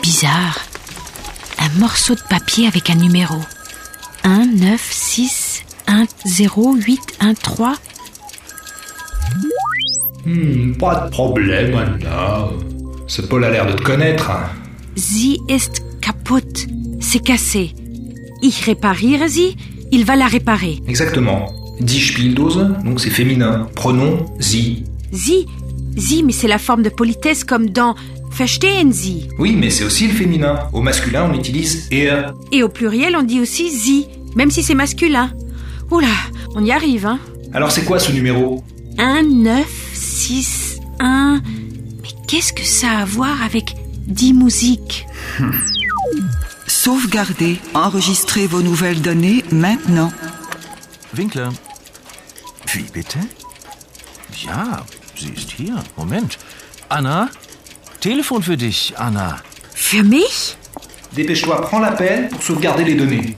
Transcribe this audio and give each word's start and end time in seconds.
Bizarre. 0.00 0.54
Un 1.58 1.70
morceau 1.80 2.14
de 2.14 2.22
papier 2.22 2.68
avec 2.68 2.90
un 2.90 2.94
numéro. 2.94 3.44
1, 4.22 4.46
9, 4.54 4.80
6, 4.80 5.62
1, 5.86 6.06
0, 6.24 6.76
8, 6.76 7.00
1, 7.18 7.34
3. 7.34 7.74
Hmm, 10.26 10.72
pas 10.78 11.04
de 11.04 11.10
problème, 11.10 11.74
Anna. 11.76 12.48
Ce 13.06 13.22
Paul 13.22 13.44
a 13.44 13.50
l'air 13.50 13.66
de 13.66 13.72
te 13.72 13.82
connaître. 13.82 14.30
Sie 14.96 15.38
ist 15.48 15.82
kaputt. 16.00 16.66
C'est 17.00 17.22
cassé. 17.22 17.74
Ich 18.42 18.66
repariere 18.66 19.28
sie. 19.28 19.56
Il 19.92 20.04
va 20.04 20.16
la 20.16 20.26
réparer. 20.26 20.80
Exactement. 20.88 21.52
Die 21.80 22.00
Spieldose, 22.00 22.68
donc 22.84 23.00
c'est 23.00 23.10
féminin. 23.10 23.68
Pronom 23.74 24.26
sie. 24.40 24.84
Sie. 25.12 25.46
Sie, 25.96 26.22
mais 26.24 26.32
c'est 26.32 26.48
la 26.48 26.58
forme 26.58 26.82
de 26.82 26.88
politesse 26.88 27.44
comme 27.44 27.70
dans 27.70 27.94
Verstehen 28.36 28.92
Sie. 28.92 29.28
Oui, 29.38 29.54
mais 29.56 29.70
c'est 29.70 29.84
aussi 29.84 30.08
le 30.08 30.12
féminin. 30.12 30.68
Au 30.72 30.80
masculin, 30.80 31.30
on 31.30 31.38
utilise 31.38 31.86
er. 31.92 32.32
Et 32.50 32.64
au 32.64 32.68
pluriel, 32.68 33.14
on 33.16 33.22
dit 33.22 33.40
aussi 33.40 33.70
Sie, 33.70 34.06
même 34.34 34.50
si 34.50 34.64
c'est 34.64 34.74
masculin. 34.74 35.30
Oula, 35.92 36.08
on 36.56 36.64
y 36.64 36.72
arrive, 36.72 37.06
hein. 37.06 37.20
Alors 37.52 37.70
c'est 37.70 37.84
quoi 37.84 38.00
ce 38.00 38.10
numéro? 38.10 38.64
1, 38.98 39.22
9, 39.22 39.64
6, 40.26 40.80
1. 41.00 41.42
Mais 42.02 42.08
qu'est-ce 42.26 42.54
que 42.54 42.64
ça 42.64 42.92
a 42.92 43.02
à 43.02 43.04
voir 43.04 43.42
avec 43.42 43.74
10 44.06 44.32
musiques? 44.32 45.06
Sauvegardez, 46.66 47.58
enregistrez 47.74 48.46
vos 48.46 48.62
nouvelles 48.62 49.02
données 49.02 49.44
maintenant. 49.52 50.10
Winkler. 51.14 51.50
Wie 52.72 52.84
bitte? 52.94 53.18
Ja, 54.46 54.86
sie 55.14 55.28
ist 55.36 55.50
hier. 55.58 55.74
Moment. 55.98 56.38
Anna? 56.88 57.28
Telefon 58.00 58.40
für 58.40 58.56
dich, 58.56 58.94
Anna. 58.96 59.36
Für 59.74 60.04
mich? 60.04 60.56
Dépêche-toi, 61.14 61.60
prends 61.60 61.80
l'appel 61.80 62.28
pour 62.30 62.42
sauvegarder 62.42 62.84
les 62.84 62.94
données. 62.94 63.36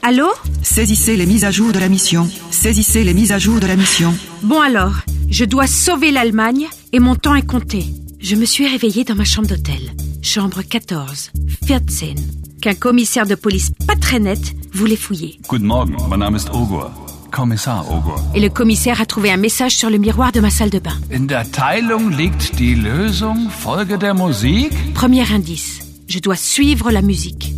Allô? 0.00 0.32
Saisissez 0.62 1.14
les 1.18 1.26
mises 1.26 1.44
à 1.44 1.50
jour 1.50 1.72
de 1.72 1.78
la 1.78 1.90
mission. 1.90 2.26
Saisissez 2.50 3.04
les 3.04 3.12
mises 3.12 3.32
à 3.32 3.38
jour 3.38 3.60
de 3.60 3.66
la 3.66 3.76
mission. 3.76 4.14
Bon 4.42 4.62
alors, 4.62 4.94
je 5.30 5.44
dois 5.44 5.66
sauver 5.66 6.10
l'Allemagne 6.10 6.66
et 6.92 7.00
mon 7.00 7.14
temps 7.14 7.34
est 7.34 7.46
compté. 7.46 7.84
Je 8.20 8.36
me 8.36 8.44
suis 8.44 8.66
réveillée 8.66 9.04
dans 9.04 9.14
ma 9.14 9.24
chambre 9.24 9.48
d'hôtel, 9.48 9.80
chambre 10.22 10.62
14, 10.62 11.30
14, 11.66 12.14
qu'un 12.60 12.74
commissaire 12.74 13.26
de 13.26 13.34
police 13.34 13.70
pas 13.86 13.96
très 13.96 14.18
net 14.18 14.40
voulait 14.72 14.96
fouiller. 14.96 15.38
Guten 15.48 15.66
Morgen, 15.66 15.96
mein 16.08 16.18
Name 16.18 16.36
ist 16.36 16.48
Ogur. 16.50 16.90
Kommissar 17.30 17.84
Ogur. 17.90 18.20
Et 18.34 18.40
le 18.40 18.48
commissaire 18.48 19.00
a 19.00 19.06
trouvé 19.06 19.30
un 19.32 19.36
message 19.36 19.76
sur 19.76 19.90
le 19.90 19.98
miroir 19.98 20.30
de 20.30 20.40
ma 20.40 20.50
salle 20.50 20.70
de 20.70 20.78
bain. 20.78 20.96
In 21.12 21.26
der 21.26 21.44
Teilung 21.50 22.10
liegt 22.16 22.56
die 22.58 22.74
Lösung. 22.76 23.50
Folge 23.50 23.98
der 23.98 24.14
Musik. 24.14 24.70
Premier 24.94 25.24
indice, 25.32 25.80
je 26.06 26.20
dois 26.20 26.36
suivre 26.36 26.92
la 26.92 27.02
musique. 27.02 27.52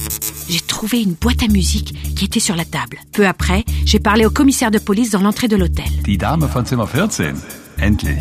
J'ai 0.77 0.81
trouvé 0.81 1.03
une 1.05 1.15
boîte 1.15 1.43
à 1.43 1.49
musique 1.49 1.95
qui 2.17 2.27
était 2.27 2.39
sur 2.39 2.55
la 2.55 2.67
table. 2.67 2.99
Peu 3.13 3.27
après, 3.27 3.65
j'ai 3.87 3.99
parlé 3.99 4.27
au 4.27 4.31
commissaire 4.31 4.71
de 4.71 4.79
police 4.79 5.09
dans 5.09 5.23
l'entrée 5.23 5.49
de 5.49 5.57
l'hôtel. 5.57 5.87
Die 6.05 6.19
Dame 6.19 6.47
von 6.47 6.67
Zimmer 6.67 6.85
14. 6.87 7.33
Endlich. 7.81 8.21